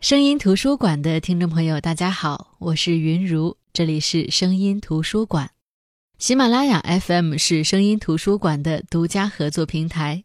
[0.00, 5.50] 声音图书馆的听众朋友，大家好，我是云如，这里是声音图书馆。
[6.18, 10.24] 喜马拉雅 FM 是声音图书馆的独家合作平台。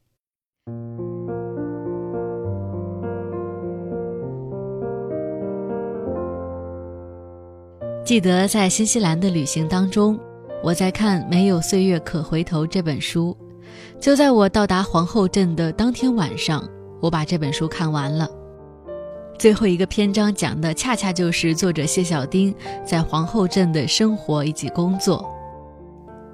[8.06, 10.18] 记得在新西兰的旅行当中，
[10.64, 13.38] 我在看《没有岁月可回头》这本书。
[14.00, 16.66] 就在我到达皇后镇的当天晚上，
[17.02, 18.26] 我把这本书看完了。
[19.38, 22.54] 最后一个篇章讲的恰恰就是作者谢小丁
[22.86, 25.30] 在皇后镇的生活以及工作。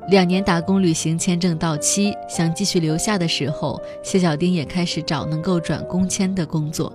[0.10, 6.92] 两年打工旅行签证到期，想继续留下的时候，谢小丁也开始找能够转工签的工作。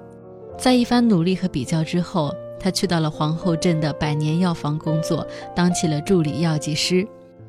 [0.58, 7.06] 在一番努力和比较之后，他去到了皇后镇的百年药房工作，当起了助理药剂师。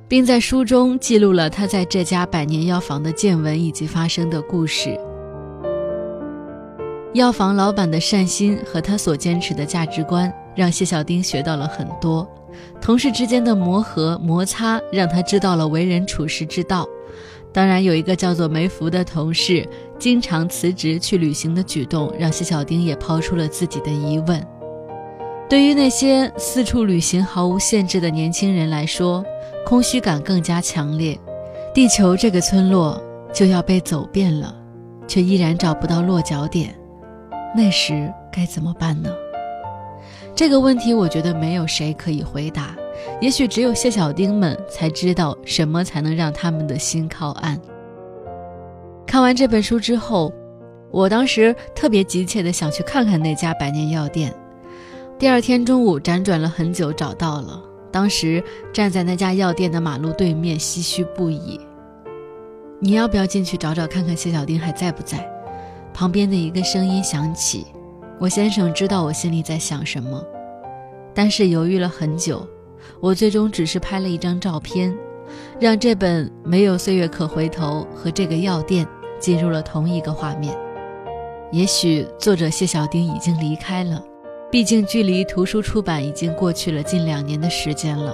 [0.09, 4.97] 并在书中记录了他在这家百年药房的见闻以及发生的故事。
[7.13, 12.27] 药房老板的善心和他所坚持的价值观，让谢小丁学到了很多。
[12.81, 16.87] 同事之间的磨合摩擦，让他知道了为人处事之道。
[17.53, 24.45] 当然，有一个叫做梅福的同事，经常辞职去旅行的举动，让谢小丁也抛出了自己的疑问。
[25.49, 29.23] 对于那些四处旅行毫无限制的年轻人来说，
[29.65, 31.17] 空虚感更加强烈。
[31.73, 33.01] 地球这个村落
[33.33, 34.53] 就要被走遍了，
[35.07, 36.76] 却依然找不到落脚点，
[37.55, 39.09] 那时该怎么办呢？
[40.35, 42.75] 这个问题，我觉得没有谁可以回答。
[43.19, 47.59] 也许只有谢小丁们才知道什么才能让他们的心靠岸。
[49.05, 50.31] 看完这本书之后，
[50.91, 54.33] 我当时特别急切地想去看看那家百年药店。
[55.17, 57.59] 第二天中午辗转了很久，找到了。
[57.91, 61.59] 当时站在那家药店的马路对面，唏嘘不已。
[62.79, 65.27] 你要不要进去找找看看谢小丁还在不在？
[65.97, 67.65] 旁边的一个声音响起。
[68.19, 70.23] 我先生知道我心里在想什么，
[71.11, 72.47] 但是犹豫了很久，
[72.99, 74.95] 我最终只是拍了一张照片，
[75.59, 78.85] 让这本没有岁月可回头和这个药店
[79.19, 80.55] 进入了同一个画面。
[81.51, 83.99] 也许作者谢小丁已经离开了。
[84.51, 88.13] 毕竟，距离图书出版已经过去了近两年的时间了。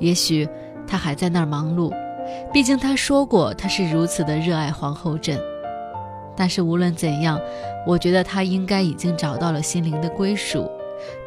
[0.00, 0.48] 也许
[0.84, 1.92] 他还在那儿忙碌，
[2.52, 5.40] 毕竟他说过他是如此的热爱皇后镇。
[6.38, 7.40] 但是无论怎样，
[7.84, 10.70] 我觉得他应该已经找到了心灵的归属，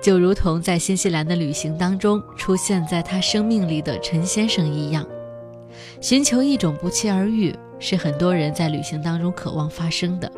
[0.02, 5.06] 就如同在新西兰的旅行当中出现在他生命里的陈先生一样。
[6.00, 10.32] 寻求一种不期而遇，是很多人在旅行当中渴望发生的。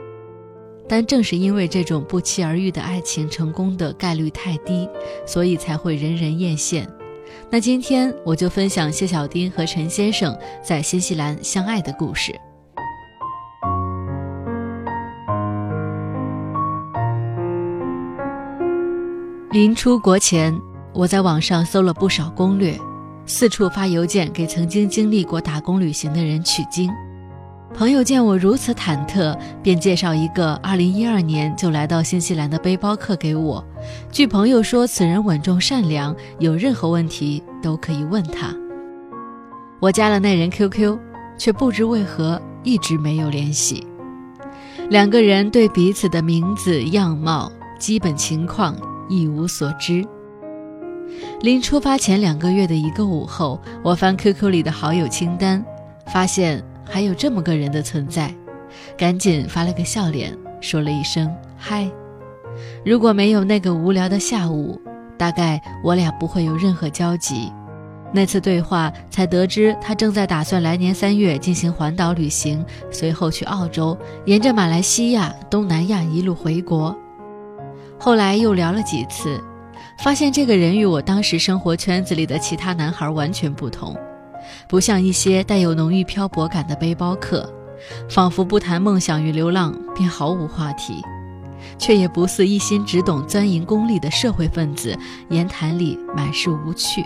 [0.89, 4.89] 但正是因为这种不期而遇的爱情成功的概率太低，
[5.25, 6.83] 所以才会人人艳羡。
[7.49, 12.33] 那今天我就分享谢小丁和陈先生在新西兰相爱的故事。
[19.53, 20.59] 临出国前，
[20.95, 22.75] 我在网上搜了不少攻略，
[23.27, 26.89] 四处发邮件给曾经经历过打工旅行的人取经。
[27.71, 33.63] 朋友见我如此忐忑，便介绍一个2012年就来到新西兰的背包客给我。
[34.11, 38.47] 据朋友说，此人稳重善良，有任何问题都可以问他。
[39.79, 40.97] 我加了那人 QQ，
[41.37, 43.85] 却不知为何一直没有联系。
[44.89, 48.75] 两个人对彼此的名字、样貌、基本情况
[49.09, 50.05] 一无所知。
[51.41, 55.63] 临出发前两个月的一个午后，我翻 QQ 里的好友清单，
[56.07, 56.63] 发现。
[56.85, 58.31] 还有这么个人的存在，
[58.97, 61.89] 赶紧发了个笑脸，说了一声嗨。
[62.85, 64.79] 如果没有那个无聊的下午，
[65.17, 67.51] 大概我俩不会有任何交集。
[68.11, 76.95] 那次对话才得知，他正在打算来年三月进行环岛旅行，随后去澳洲，沿着马来西亚、东南亚一路回国。
[78.03, 79.41] 后来又聊了几次，
[79.97, 83.95] 发现这个人与我当时生活圈子里的其他男孩完全不同。
[84.67, 87.49] 不像一些带有浓郁漂泊感的背包客，
[88.09, 91.01] 仿佛不谈梦想与流浪便毫无话题，
[91.77, 94.93] 却也不似一心只懂钻营功利的社会分子，
[95.29, 97.05] 言谈里满是无趣。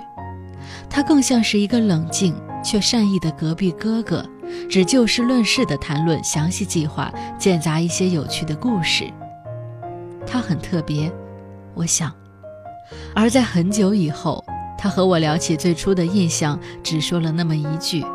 [0.89, 2.33] 他更像是一个冷静
[2.63, 4.27] 却善意的隔壁哥哥，
[4.67, 9.07] 只就事论事地谈论详细计划，间杂一些有趣的故事。
[10.27, 11.11] 他很特别，
[11.73, 12.11] 我想。
[13.15, 14.43] 而在很久以后。
[14.79, 18.05] 他和我聊起最初的印象，只说了那么一句：“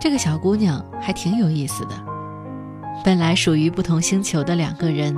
[0.00, 1.90] 这个小姑娘还挺有意思的。”
[3.04, 5.16] 本来属于不同星球的两个人，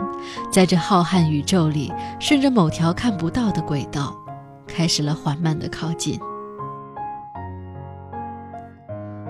[0.53, 1.91] 在这浩瀚宇宙里，
[2.21, 4.15] 顺着某条看不到的轨道，
[4.67, 6.21] 开始了缓慢的靠近。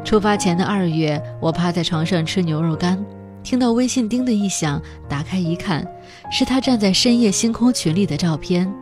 [0.04, 2.98] 出发前的二月，我趴在床上吃牛肉干，
[3.42, 5.86] 听到微信叮的一响，打开一看，
[6.30, 8.72] 是他站在深夜星空群里的照片。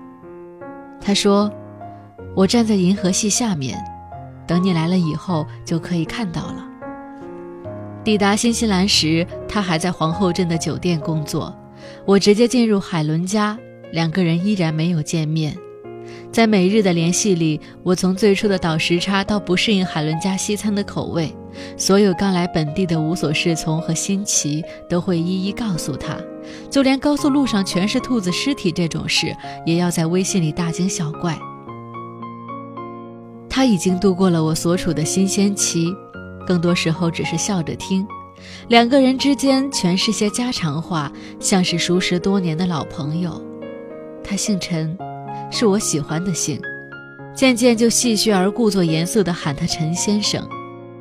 [1.01, 1.51] 他说
[2.37, 3.83] ：“我站在银河系下面，
[4.47, 6.67] 等你来了以后就可以看到了。”
[8.05, 11.55] 抵达新西兰时，他还在皇后镇的酒店工作。
[12.05, 13.59] 我直接进入海伦家，
[13.93, 15.57] 两个人依然没有见面。
[16.31, 21.35] 在每日的联系里，我从最初的倒时差到不适应海伦家西餐的口味，
[21.77, 26.17] 所有刚来本地的无所适从和新奇都会一一告诉他，
[26.71, 29.35] 就连高速路上全是兔子尸体这种事，
[29.65, 31.39] 也要在微信里大惊小怪。
[33.49, 35.95] 他已经度过了我所处的新鲜期，
[36.47, 38.07] 更多时候只是笑着听，
[38.69, 43.41] 两个人之间全是些家常话，像是熟识多年的老朋友。
[44.23, 44.97] 他姓陈。
[45.53, 46.61] 是我喜欢的姓，
[47.35, 50.49] 渐渐就戏谑而故作严肃地喊他陈先生，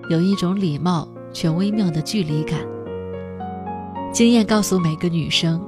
[0.10, 2.60] 有一种礼貌却微妙的距离感。
[4.12, 5.62] 经验告诉每个女生，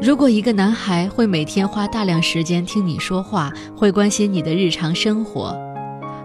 [0.00, 5.56] 如果一个男孩会每天花大量时间听你说话，会关心你的日常生活，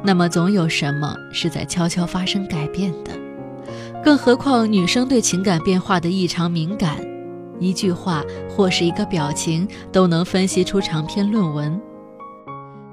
[0.04, 3.12] 那么总有什么是在悄悄发生改变的。
[4.04, 6.98] 更何况女生对情感变化的异常敏感，
[7.58, 11.80] 一句话或是一个表情都能分析出长篇论文。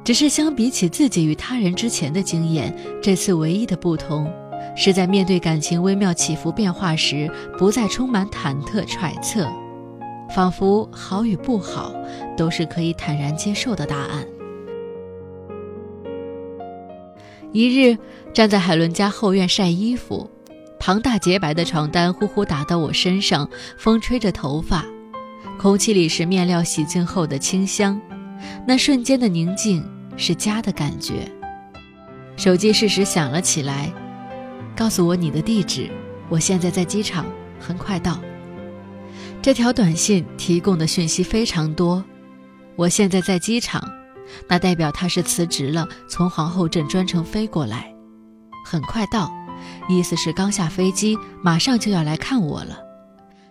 [0.05, 4.33] 只是相比起自己与他人之前的经验，这次唯一的不同，
[4.77, 9.49] 是在面对感情微妙起伏变化时，不再充满忐忑揣测，
[10.35, 11.93] 仿佛好与不好
[12.37, 14.27] 都是可以坦然接受的答案。
[17.53, 17.99] 一日，
[18.33, 20.31] 站在海伦家后院晒衣服，
[20.79, 24.85] 庞大洁白的床单呼呼打到我身上，风吹着头发，
[25.59, 28.01] 空气里是面料洗净后的清香。
[28.67, 29.85] 那瞬间的宁静
[30.17, 31.29] 是家的感觉。
[32.37, 33.93] 手机适时响了起来，
[34.81, 35.91] 告诉我你的地址。
[36.31, 37.27] 我现在在机场，
[37.61, 38.19] 很快到。
[39.43, 42.03] 这条短信提供的讯息非常多。
[42.77, 43.87] 我现在在机场，
[44.49, 47.95] 那代表他是辞职了，从皇后镇专程飞过来。
[48.65, 49.31] 很快到，
[49.87, 52.79] 意思是刚下飞机，马上就要来看我了。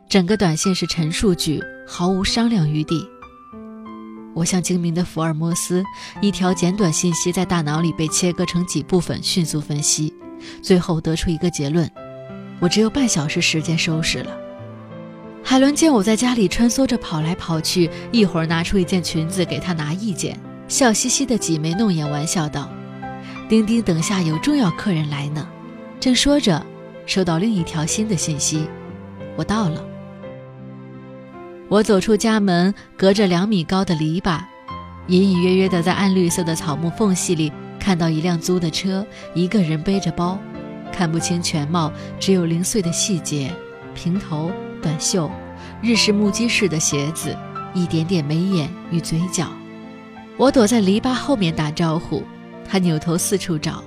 [0.09, 3.07] 整个短信是陈述句，毫无商量余地。
[4.33, 5.83] 我像精明的福尔摩斯，
[6.21, 10.11] 一条简短信息在大脑里被切割成几部分，迅速分析，
[10.62, 11.89] 最后得出一个结论：
[12.59, 14.38] 我只有半小时时间收拾了。
[15.44, 20.38] 海伦见我在家里穿梭着跑来跑去，一会儿拿出一件裙子给她拿意见，
[20.68, 22.69] 笑嘻嘻的挤眉弄眼玩笑道
[23.50, 25.47] ：“丁丁，等下有重要客人来呢。”
[26.00, 26.63] 正说着，
[27.06, 28.68] 收到另一条新的信息
[29.36, 29.83] ：“我到了。”
[31.68, 34.39] 我走出家门，隔着两米高的篱笆，
[35.07, 37.51] 隐隐约约地在暗绿色的草木缝隙里
[37.89, 39.03] 看到一辆租的车，
[39.33, 40.38] 一个人背着包，
[40.94, 43.51] 看不清全貌，只有零碎的细节：
[43.95, 45.27] 平头、短袖、
[45.81, 47.36] 日式木屐式的鞋子，
[47.74, 49.47] 一点点眉眼与嘴角。
[50.38, 52.24] 我躲在篱笆后面打招呼，
[52.63, 53.83] 他扭头四处找，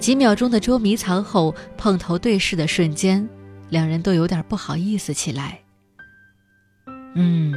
[0.00, 3.28] 几秒钟的捉迷藏后，碰头对视的瞬间，
[3.68, 5.60] 两人都有点不好意思起来。
[7.14, 7.54] 嗯，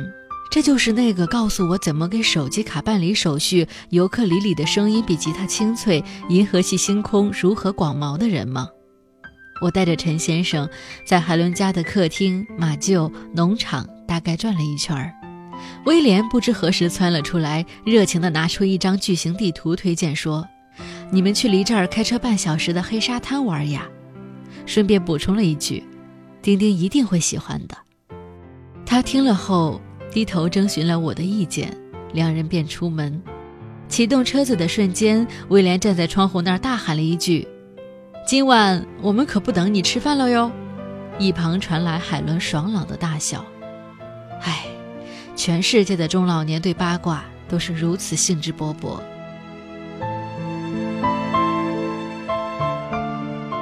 [0.52, 8.68] 这就是那个告诉我怎么给手机卡办理手续、尤克里里的声音比吉他清脆、银河系星空如何广袤的人吗？
[9.62, 10.68] 我带着陈先生
[11.06, 15.14] 在海伦家的客厅、马厩、农场大概转了一圈儿。
[15.86, 20.48] 威廉不知何时窜了出来，热情地拿出一张巨型地图，推荐说
[21.12, 23.86] ：“你们去离这儿开车半小时的黑沙滩玩呀。”
[24.66, 25.84] 顺便补充了一句
[26.42, 27.78] ：“丁丁一定会喜欢的。”
[28.86, 31.76] 他听了后低头征询了我的意见，
[32.14, 33.22] 两人便出门。
[33.88, 37.48] 启动车子的瞬间，威廉站在窗户那儿大喊了一句
[38.26, 40.52] ：“今晚我们可不等你吃饭了哟！”
[41.18, 43.44] 一旁传来海伦爽朗的大笑。
[44.42, 44.66] 唉，
[45.36, 49.00] 全世界的中老年对八卦都是如此兴致勃勃。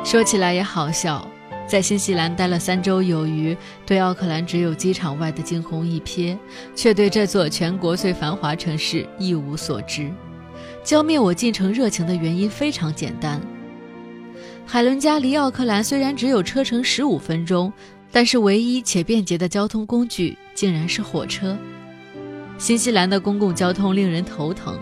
[0.03, 1.27] 说起来也好笑。
[1.67, 3.55] 在新西兰待了三周有余，
[3.85, 6.37] 对奥克兰只有机场外的惊鸿一瞥，
[6.73, 10.09] 却对这座全国最繁华城市一无所知。
[10.81, 13.41] 浇灭我进城热情的原因非常简单：
[14.65, 17.71] 海伦家离奥克兰虽然只有车程十五分钟，
[18.13, 21.57] 但是唯一且便捷的交通工具竟然是火车。
[22.57, 24.79] 新西兰的公共交通令人头疼，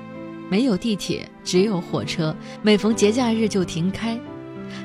[0.49, 4.17] 没有地铁，只有火车，每逢节假日就停开。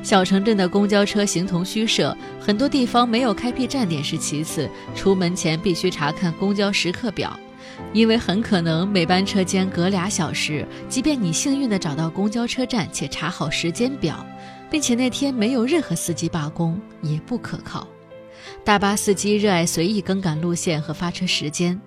[0.02, 7.38] 小城镇的公交车形同虚设，很多地方没有开辟站点是其次，出门前必须查看公交时刻表，
[7.92, 10.66] 因为很可能每班车间隔俩小时。
[10.88, 14.24] 即便你幸运地找到公交车站且查好时间表，
[14.70, 17.86] 并且那天没有任何司机罢工，也不可靠。
[18.64, 21.78] 大巴司机热爱随意更改路线和发车时间，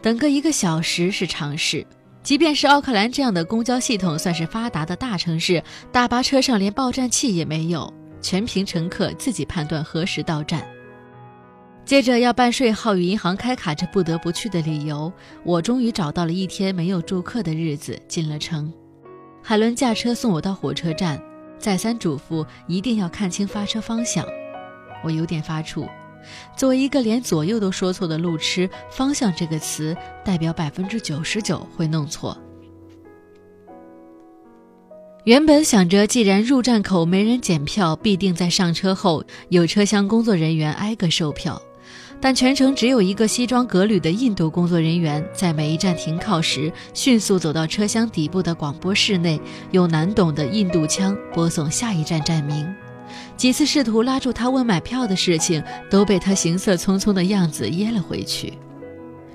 [0.00, 1.86] 等个一个小时是常事。
[2.28, 10.62] 即便是奥克兰这样的公交系统算是发达的大城市，大巴车上连报站器也没有，全凭乘客自己判断何时到站。
[11.86, 15.10] 接着要办税号与银行开卡这不得不去的理由，
[15.42, 18.70] 我终于找到了一天没有住客的日子，进了城。
[19.42, 21.18] 海伦驾车送我到火车站。
[21.58, 24.22] 再三嘱咐一定要看清发车方向，
[25.02, 25.88] 我有点发怵。
[26.56, 32.36] 作为一个连左右都说错的路痴，方向这个词代表百分之九十九会弄错。
[35.24, 41.60] 原本想着，既然入站口没人检票，必定在上车后有车厢工作人员挨个售票。
[42.20, 52.66] 但全程只有一个西装革履的印度工作人员，在每一站停靠时，迅速走到车厢底部的广播室内，用难懂的印度腔播送下一站站名。
[53.38, 58.52] 几次试图拉住他问买票的事情，都被他行色匆匆的样子噎了回去。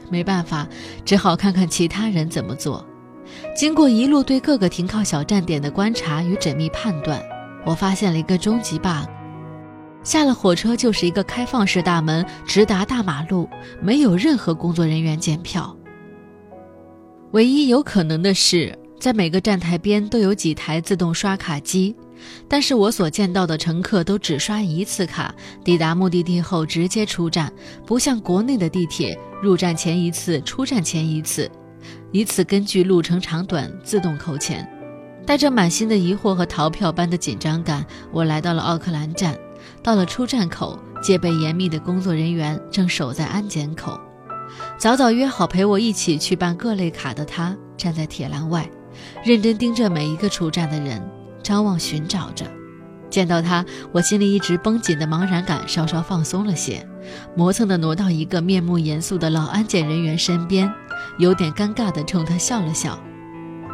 [0.10, 0.68] 没办法，
[1.06, 2.86] 只好看看其他人怎么做。
[3.56, 7.24] 经过一路对各个停靠小站点的观察与缜密判断，
[7.66, 9.08] 我发现了一个终极 bug。
[10.04, 13.50] 下了火车就是一个开放式大门，直达大马路，
[13.82, 15.74] 没有任何工作人员检票。
[17.32, 21.96] 唯一有可能的是，在每个站台边都有几台自动刷卡机，
[22.48, 27.52] 但是我所见到的乘客都只刷一次卡，抵达目的地后直接出站，
[27.86, 31.50] 不像国内的地铁，入站前一次，出站前一次，
[32.12, 34.70] 以此根据路程长短自动扣钱。
[35.26, 39.38] 带着满心的疑惑和逃票般的紧张感，我来到了奥克兰站。
[39.82, 43.98] 到了出站口，戒备严密的工作人员正守在安检口。
[44.78, 48.70] 早早约好陪我一起去办各类卡的他，站在铁栏外，
[49.24, 51.02] 认真盯着每一个出站的人，
[51.44, 52.46] 张望寻找着。
[53.10, 56.84] 见到他，我心里一直绷紧的茫然感稍稍放松了些，
[57.36, 60.68] 磨蹭地挪到一个面目严肃的老安检人员身边，
[61.20, 62.98] 有点尴尬地冲他笑了笑。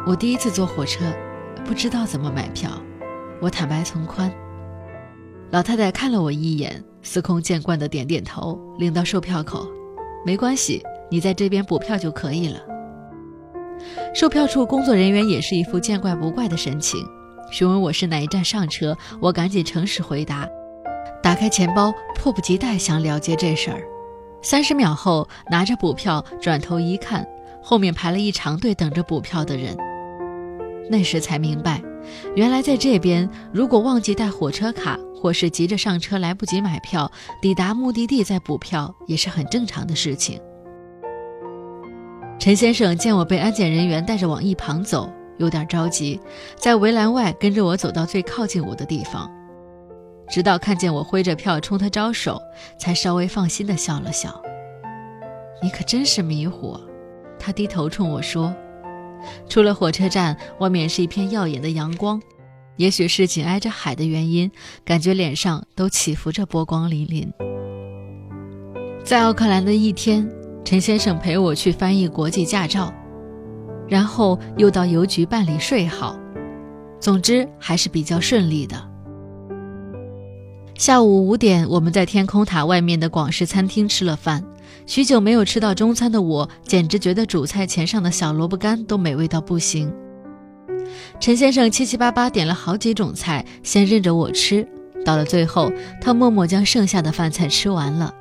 [0.06, 1.04] 我第一次坐火车，
[1.64, 2.70] 不知道怎么买票，
[3.40, 4.30] 我坦白从宽。
[5.50, 9.66] 老太太看了我一眼，司空见惯的点点头，领到售票口。
[10.26, 12.60] 没关系，你在这边补票就可以了。
[14.14, 17.02] 售票处工作人员也是一副见怪不怪的神情，
[17.50, 20.48] 询问我是哪一站上车，我赶紧诚实回答，
[21.22, 23.82] 打开钱包，迫不及待想了解这事儿。
[24.42, 27.26] 三十秒后，拿着补票转头一看，
[27.62, 29.76] 后面排了一长队等着补票的人。
[30.88, 31.82] 那时才明白，
[32.34, 34.98] 原来在这边，如果忘记带火车卡。
[35.22, 40.40] 或是急着上车来不及买票，抵达目的地再补票也是很正常的事情。
[42.38, 46.20] 陈先生见我被安检人员带着往一旁走，有点着急，
[46.54, 49.28] 在围栏外跟着我走到最靠近我的地方，
[50.28, 52.38] 直到看见我挥着票冲他招手，
[52.78, 54.40] 才稍微放心的笑了笑。
[55.62, 56.78] 你可真是迷糊，
[57.38, 58.54] 他低头冲我说。
[59.48, 62.20] 出了火车站，外面是一片耀眼的阳光。
[62.76, 64.50] 也许是紧挨着海的原因，
[64.84, 67.30] 感觉脸上都起伏着波光粼粼。
[69.02, 70.30] 在奥克兰的一天，
[70.64, 72.92] 陈先生陪我去翻译国际驾照，
[73.90, 76.18] 然后又到邮局办理税号。
[77.00, 78.76] 总之还是比较顺利的。
[80.74, 84.42] 下午五点，我们在天空塔外面的广式餐厅吃了饭。
[84.86, 89.92] 许久没有吃到中餐的我，简直觉得主菜前上的小萝卜干都美味到不行。
[91.20, 94.66] 陈先生七七八八点了好几种菜，先任着我吃。
[95.04, 95.70] 到了最后，
[96.00, 98.12] 他默默将剩下的饭菜吃完了。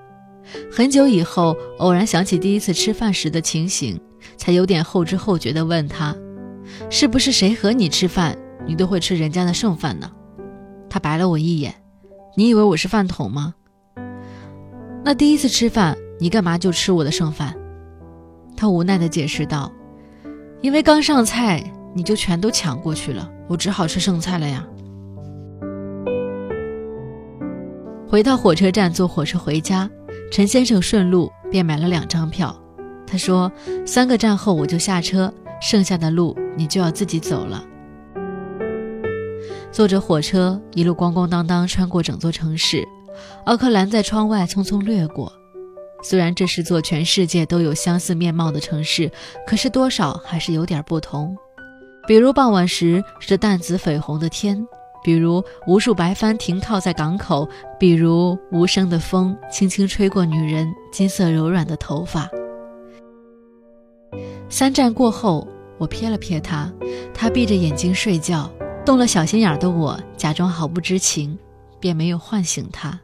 [0.71, 3.99] 很久以后，偶然想起第一次吃饭时的情形，
[4.39, 6.15] 才有点后知后觉地问他
[6.89, 10.09] ：“是不是谁和你吃饭，你都会吃人家的剩饭呢？”
[10.89, 11.75] 他白了我一眼
[12.35, 13.53] ：“你以为我是饭桶吗？”
[15.05, 17.55] 那第一次吃饭，你干嘛就吃我的剩饭？
[18.57, 19.71] 他无奈地解释道
[20.61, 24.63] ：“因为刚上菜。”你就全都抢过去了，我只好吃剩菜了呀。
[28.07, 29.89] 回到火车站，坐火车回家，
[30.31, 32.55] 陈先生顺路便买了两张票。
[33.09, 33.51] 他说
[33.85, 37.65] ：“三个站后我就下车，剩下的路你就要自己走了。”
[39.71, 42.83] 坐着火车一路咣咣当当穿过整座城市，
[43.45, 45.31] 奥克兰在窗外匆匆掠过。
[46.01, 49.11] 虽然这是座全世界都有相似面貌的城市，
[49.45, 51.35] 可是多少还是有点不同。
[52.07, 54.65] 比如傍晚时是淡紫绯红的天，
[55.03, 57.47] 比如无数白帆停靠在港口，
[57.79, 62.29] 比如无声的风轻轻吹过女人金色柔软的头发。
[64.49, 66.71] 三站过后，我瞥了瞥他，
[67.13, 68.49] 他闭着眼睛睡觉。
[68.83, 71.37] 动了小心眼的我，假装毫不知情，
[71.79, 72.99] 便没有唤醒他。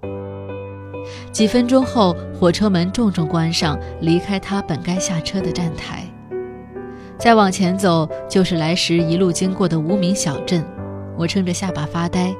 [1.31, 6.03] 几分钟后，火车门重重关上，离开他本该下车的站台。
[7.19, 10.65] 再往前走，就是来时一路经过的无名小镇。
[11.15, 12.33] 我撑着下巴发呆，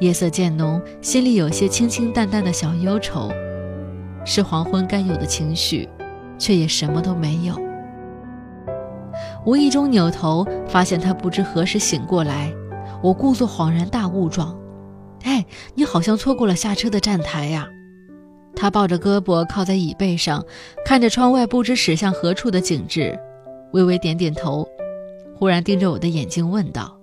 [0.00, 3.32] 夜色渐浓，心里有些清清淡淡的小忧愁，
[4.26, 5.88] 是黄昏该有的情绪，
[6.38, 7.69] 却也什么都没有。
[9.46, 12.52] 无意中扭头，发现他不知何时醒过来，
[13.02, 14.58] 我故作恍然大悟状
[15.24, 15.44] ：“哎，
[15.74, 17.68] 你好像错过了下车的站台呀。”
[18.54, 20.44] 他抱着胳膊靠在椅背上，
[20.84, 23.18] 看着窗外不知驶向何处的景致，
[23.72, 24.68] 微微点点头，
[25.34, 26.94] 忽然盯着我的眼睛问道。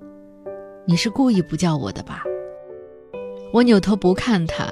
[0.86, 2.24] 你是故意不叫我的吧？
[3.52, 4.68] 我扭头不看他，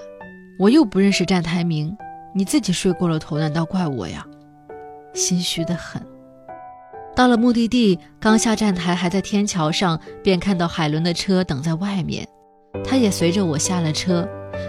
[0.60, 1.98] 我又不认识站台名，
[2.36, 4.24] 你自己睡过了头，难道怪我呀？
[5.13, 6.00] 心虚的很。
[7.15, 12.27] 到了目的地，刚下站台，还在天桥上，便看到海伦的车等在外面，
[12.84, 14.27] 他也随着我下了车，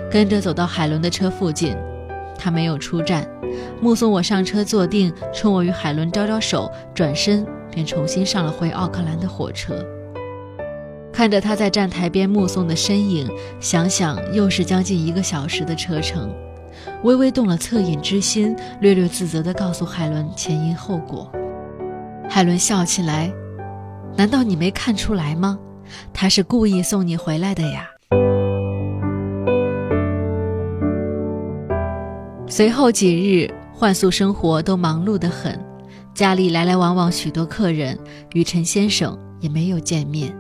[0.09, 1.77] 跟着走到海伦的车附近。
[2.39, 3.29] 他没有出站，
[3.81, 9.75] 目送我上车坐定，冲我与海伦招招手，转身便重新上了回奥克兰的火车。
[11.13, 16.33] 看着他在站台边目送的身影，想想又是将近一个小时的车程，
[17.03, 21.29] 微微动了恻隐之心，略略自责地告诉海伦前因后果。
[22.37, 23.33] 海伦笑起来
[24.15, 25.59] ：“难道你没看出来吗？
[26.13, 27.89] 他是故意送你回来的呀。”
[32.47, 35.59] 随后几日，换宿生活都忙碌得很，
[36.13, 37.99] 家里来来往往许多客人，
[38.35, 40.37] 与陈先生也没有见面。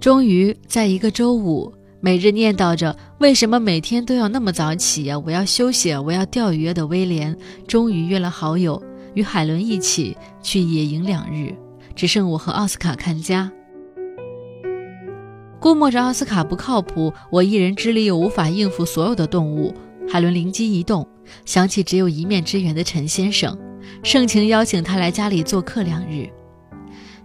[0.00, 5.16] 终于在一个周五，每日念叨着为什么每天都要那么早起呀？
[5.16, 8.82] 我要休息，我要钓鱼的威廉，终于约了好友
[9.16, 11.52] 与海伦一起去野营两日，
[11.94, 13.50] 只剩我和奥斯卡看家。
[15.58, 19.74] 估摸着奥斯卡不靠谱，我一人之力又无法应付所有的动物，
[20.06, 21.08] 海伦灵机一动，
[21.46, 23.58] 想起只有一面之缘的陈先生，
[24.02, 26.28] 盛情邀请他来家里做客两日。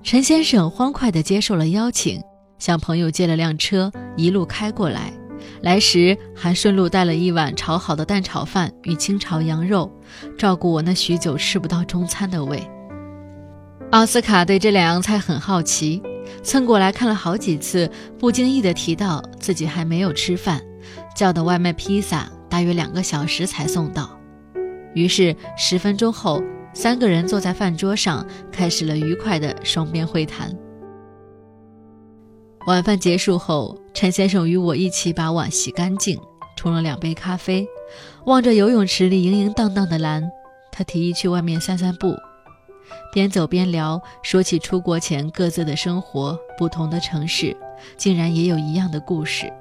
[0.02, 2.20] 陈先生欢快地接受了邀请。
[2.58, 5.12] 向朋友借了辆车，一路开过来，
[5.62, 9.92] 来时还顺路带了一碗炒好的蛋炒饭与清炒羊肉，
[10.38, 12.68] 照顾我那许久吃不到中餐的胃。
[13.92, 16.02] 奥斯卡对这两样菜很好奇，
[16.42, 20.62] 蹭过来看了好几次，不经意地提到自己还没有吃饭，
[21.16, 24.10] 叫的外卖披萨大约两个小时才送到。
[24.96, 26.42] 于是十分钟后，
[26.74, 30.58] 三个人坐在饭桌上，开始了愉快的双边会谈。
[32.68, 36.20] 晚饭结束后，陈先生与我一起把碗洗干净，
[36.56, 37.68] 冲了两杯咖啡，
[38.26, 40.30] 望着游泳池里盈盈荡荡的蓝，
[40.72, 42.16] 他提议去外面散散步。
[43.14, 47.56] 边走边聊，说起出国前各自的生活，不同的城市，
[47.98, 49.52] 竟然也有一样的故事。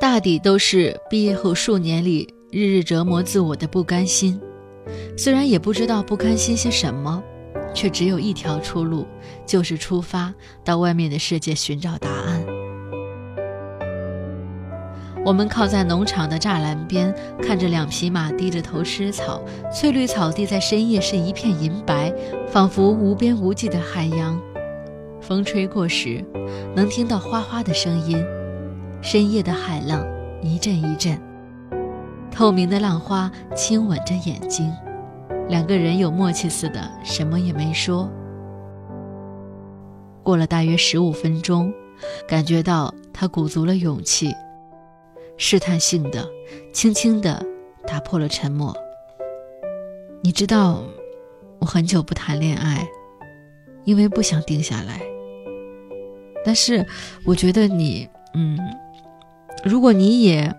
[0.00, 4.40] 大抵都是毕业后数年里日日折磨自我的不甘心，
[5.16, 7.22] 虽然也不知道不甘心些什么。
[7.74, 9.06] 却只有一条出路，
[9.46, 12.37] 就是出发到外面的世界寻找答案。
[15.28, 22.10] 我们靠在农场的栅栏边，看着两匹马低着头吃草，翠绿草地在深夜是一片银白，
[22.50, 24.40] 仿佛无边无际的海洋。
[25.20, 26.24] 风吹过时，
[26.74, 28.24] 能听到哗哗的声音。
[29.02, 30.02] 深夜的海浪
[30.40, 31.20] 一阵一阵，
[32.30, 34.72] 透明的浪花亲吻着眼睛。
[35.50, 38.10] 两个人有默契似的，什么也没说。
[40.22, 41.70] 过了大约十五分钟，
[42.26, 44.34] 感觉到他鼓足了勇气，
[45.38, 46.28] 试探性的、
[46.72, 47.42] 轻轻的
[47.86, 48.76] 打破了沉默。
[50.20, 50.82] 你知道，
[51.60, 52.86] 我很久不谈恋爱，
[53.84, 55.00] 因为不想定下来。
[56.44, 56.84] 但是，
[57.24, 58.58] 我觉得你，嗯，
[59.64, 60.52] 如果你也，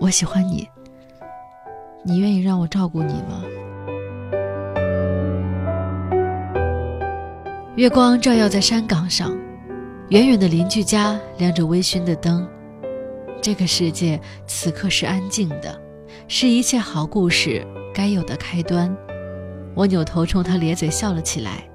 [0.00, 0.66] 我喜欢你。
[2.04, 3.44] 你愿意让我照顾你吗？
[7.76, 9.36] 月光照耀在山岗上，
[10.08, 12.48] 远远的邻居家亮着微醺的灯。
[13.42, 15.76] 这个世界此刻是安静的，
[16.28, 18.96] 是一切好故事该有的开端。
[19.74, 21.68] 我扭头冲他咧嘴笑了起来。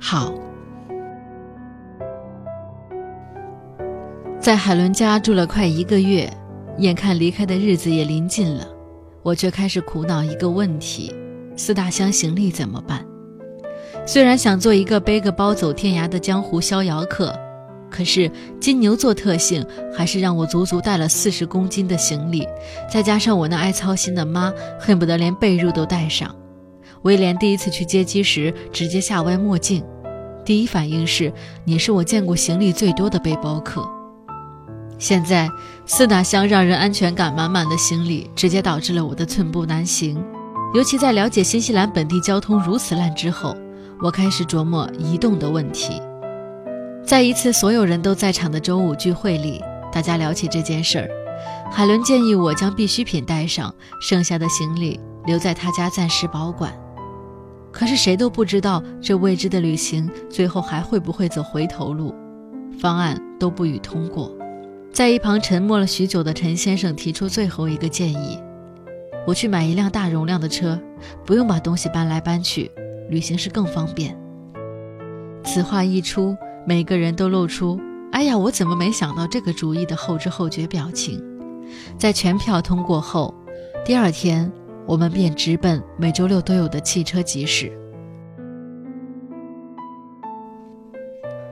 [0.00, 0.32] 好，
[4.40, 6.32] 在海伦家住了快一个月，
[6.78, 8.66] 眼看离开的日子也临近了。
[9.22, 11.14] 我却开始苦恼一个问题：
[11.56, 13.04] 四大箱行李怎么办？
[14.06, 17.38] 虽然想做一个背个包走天涯的江湖逍遥客，
[17.96, 18.30] 可是
[18.60, 19.64] 金牛座特性
[19.96, 22.46] 还是让我足足带了四十公斤的行李，
[22.92, 26.34] 再加上我那爱操心的妈，恨不得连被褥都带上。
[27.02, 29.82] 威廉第一次去接机时，直接下歪墨镜，
[30.44, 31.32] 第一反应是
[31.64, 33.88] ：“你是我见过行李最多的背包客。”
[34.98, 35.48] 现在
[35.86, 40.22] 四大箱让人安全感满满的行李，直接导致了我的寸步难行。
[40.74, 43.56] 尤其在了解新西兰本地交通如此烂之后，
[44.02, 45.98] 我开始琢磨移动的问题。
[47.06, 51.08] 在一次所有人都在场的周五聚会里，大家聊起这件事儿，
[51.70, 56.76] 海伦建议我将必需品带上，剩下的行李留在他家暂时保管。
[57.70, 62.12] 可是谁都不知道这未知的旅行最后还会不会走回头路，
[62.80, 64.36] 方案都不予通过。
[64.92, 68.36] 在一旁沉默了许久的陈先生提出最后一个建议：
[69.24, 70.76] 我去买一辆大容量的车，
[71.24, 72.68] 不用把东西搬来搬去，
[73.08, 74.18] 旅行时更方便。
[75.44, 77.80] 此话一出，每个人都露出
[78.12, 81.22] “哎呀，我怎么没想到这个主意”的后知后觉表情。
[81.96, 83.34] 在全票通过后，
[83.84, 84.52] 第二天。
[84.86, 87.72] 我们便直奔每周六都有的汽车集市。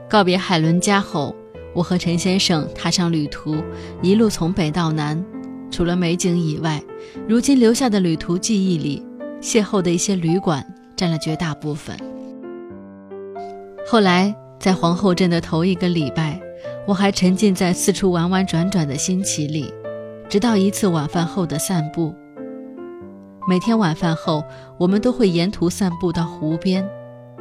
[0.09, 1.35] 告别海伦家后，
[1.73, 3.57] 我和陈先生踏上旅途，
[4.01, 5.21] 一路从北到南。
[5.69, 6.81] 除了美景以外，
[7.27, 9.05] 如今留下的旅途记忆里，
[9.41, 11.93] 邂逅的一些旅馆占了绝大部分。
[13.85, 14.33] 后来
[14.65, 16.41] 在皇后镇的头一个礼拜，
[16.87, 19.71] 我还沉浸在四处玩玩转转的新奇里，
[20.27, 22.15] 直到一次晚饭后的散步。
[23.47, 24.43] 每天晚饭后，
[24.79, 26.83] 我们都会沿途散步到湖边，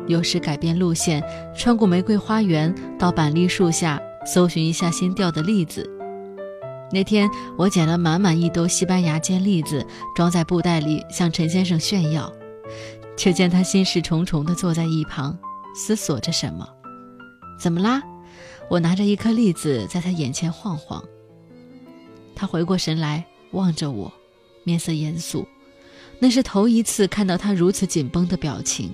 [0.06, 1.24] 有时改变路线，
[1.56, 5.90] 穿过玫瑰花园，到板栗树下搜寻一下新掉的栗子。
[6.92, 9.82] 那天，我捡了满满一兜西班牙尖栗子，
[10.14, 12.30] 装在布袋里，向陈先生炫耀，
[13.16, 15.34] 却见他心事重重地坐在一旁，
[15.74, 16.68] 思索着什么。
[17.64, 18.03] 怎么啦？
[18.68, 21.03] 我拿着一颗栗子在他眼前晃晃。
[22.35, 24.12] 他回过神来，望着我，
[24.64, 25.48] 面色严肃。
[26.18, 28.92] 那是头一次看到他如此紧绷的表情。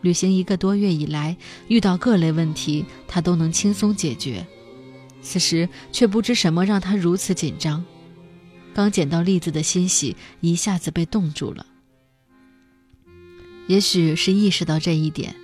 [0.00, 1.36] 旅行一个多月以来，
[1.68, 4.46] 遇到各类问题，他都能轻松解决。
[5.20, 7.84] 此时却不知什么让他如此紧张。
[8.72, 11.66] 刚捡到栗子的欣喜一下子被冻住了。
[13.66, 15.36] 也许是意识到这一点，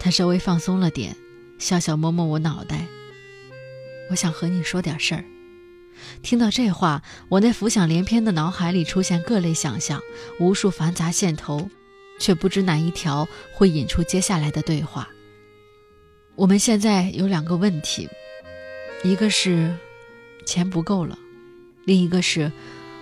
[0.00, 1.16] 他稍微放松了点，
[1.58, 2.86] 笑笑摸摸我脑袋
[4.10, 5.24] ：“我想和你说点事儿。”
[6.22, 10.00] 听到这话，我那浮想联翩的脑海里出现各类想象，
[10.38, 11.70] 无数繁杂线头，
[12.18, 15.08] 却不知哪一条会引出接下来的对话。
[16.34, 18.06] 我们现在有两个问题，
[19.02, 19.74] 一个是
[20.44, 21.18] 钱不够了，
[21.86, 22.52] 另一个是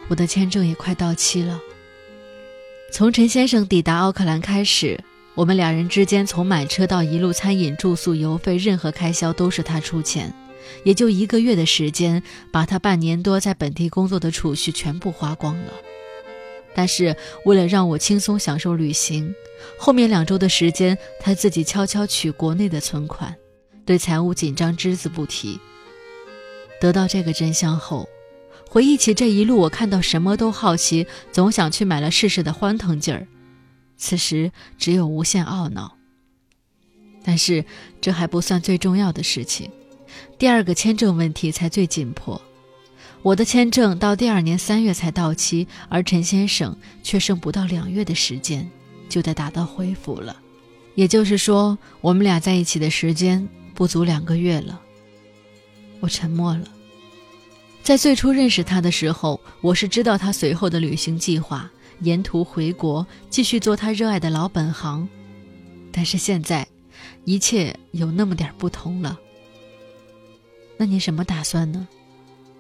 [0.07, 1.61] 我的签证也快到期了。
[2.93, 5.03] 从陈先生抵达奥克兰开始，
[5.35, 10.33] 我们两人之间从买车到一路餐饮、住宿、油费，任何开销都是他出钱。
[10.85, 15.73] 也就一个月的时间，把他半年多在本地工作的储蓄全部花光了。
[16.75, 19.35] 但是为了让我轻松享受旅行，
[19.79, 23.35] 后面两周的时间，他自己悄悄取国内的存款，
[23.85, 25.59] 对财务紧张只字不提。
[26.81, 28.09] 得到这个真相后，
[28.69, 33.27] 回忆起这一路，我看到什么都好奇，总想去买了试试的欢腾劲儿。
[33.97, 35.97] 此时只有无限懊恼。
[37.25, 37.65] 但是
[38.01, 39.71] 这还不算最重要的事情。
[40.39, 42.41] 第二个签证问题才最紧迫，
[43.23, 48.71] 我的签证到第二年三月才到期，而陈先生却剩不到两月的时间
[49.09, 50.37] 就得打到恢复了，
[50.95, 54.81] 也就是说，我们俩在一起的时间不足两个月了。
[56.01, 56.69] 我沉默了。
[57.83, 65.09] 在最初认识他的时候，我是知道他随后的旅行计划，沿途回国继续做他热爱的老本行，
[65.93, 66.67] 但是现在，
[67.25, 69.19] 一切有那么点不同了。
[70.77, 71.87] 那你什么打算呢？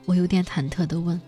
[0.05, 1.21] 我有点忐忑地问。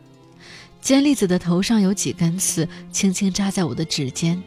[0.80, 4.40] 尖栗子的头上有几根刺，轻轻扎在我的指尖，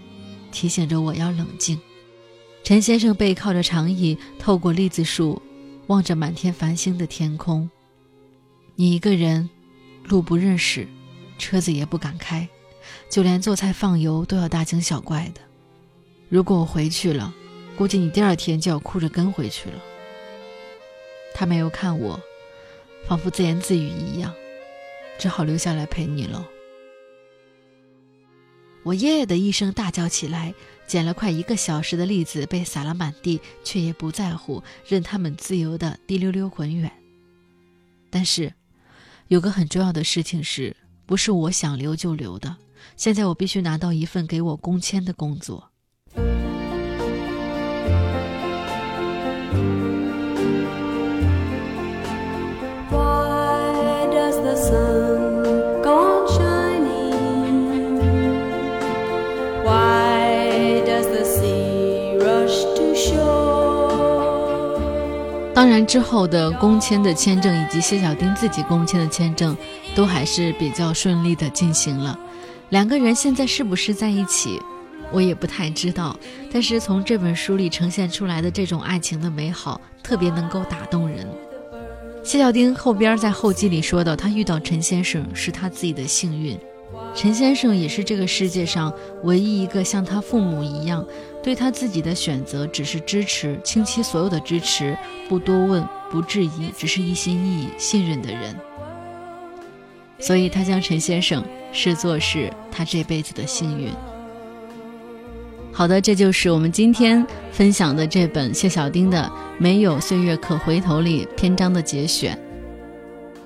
[0.52, 1.78] 提醒着我要冷静。
[2.64, 5.42] 陈先生背靠着长椅，透过栗子树，
[5.88, 7.70] 望着满天繁星的天空。
[8.76, 9.50] 你一个人，
[10.06, 10.88] 路不认识，
[11.38, 12.48] 车子也不敢开，
[13.10, 15.42] 就连做菜放油都要大惊小怪的。
[16.30, 17.34] 如果我回去了，
[17.76, 19.82] 估计你第二天就要哭着跟回去了。
[21.34, 22.20] 他没有看我。
[23.08, 24.32] 仿佛自言自语一样，
[25.18, 26.48] 只好留下来陪你了。
[28.84, 30.54] 我爷爷的一声大叫起来，
[30.86, 36.92] 捡了快一个小时的栗子被撒了满地，却也不在乎，任他们自由的滴溜溜滚远。
[38.12, 38.54] 但是，
[39.28, 40.76] 有个很重要的事情是，
[41.08, 42.56] 不是我想留就留的。
[42.96, 45.66] 现在我必须拿到一份给我工签的工作。
[65.52, 69.58] 当然，之后的公签的签证以及谢小丁自己公签的签证，
[69.94, 72.18] 都还是比较顺利的进行了。
[72.70, 74.60] 两个人现在是不是在一起，
[75.12, 76.18] 我也不太知道。
[76.52, 81.28] 但是从这本书里呈现出来的这种爱情的美好，特别能够打动人。
[82.24, 86.58] 谢小丁后边在后记里说到，他遇到陈先生是他自己的幸运。
[87.16, 91.04] 陈先生也是这个世界上唯一一个像他父母一样，
[91.42, 94.96] 对他自己的选择只是支持，倾其所有的支持，
[95.28, 98.56] 不多问，不质疑，只是一心一意信任的人。
[100.20, 103.90] 所以他将陈先生视作是他这辈子的幸运。
[105.72, 109.22] 好的，这就是我们今天分享的这本谢小丁的
[109.58, 112.38] 《没有岁月可回头》里篇章的节选。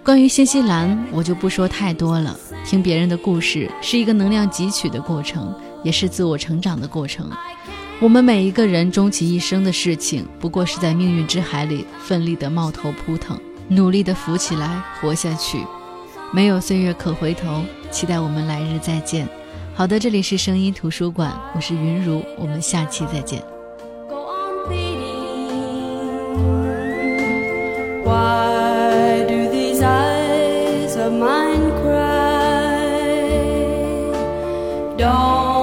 [0.04, 2.38] 关于新西兰，我就不说太多了。
[2.66, 7.30] 听别人的故事是一个能量汲取的过程，也是自我成长的过程。
[8.00, 15.60] 我们每一个人终其一生的事情，不过是在命运之海里奋力的冒头扑腾，努力的浮起来，活下去。
[16.34, 19.28] 没有岁月可回头，期待我们来日再见。
[19.76, 23.42] 好的，这里是声音图书馆，我是云如，我们下期再见。
[31.04, 32.24] Mine cry,
[34.98, 35.63] don't.